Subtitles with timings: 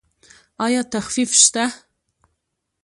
[0.65, 1.63] ایا تخفیف شته؟